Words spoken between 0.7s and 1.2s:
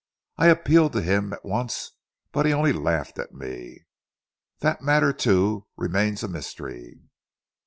to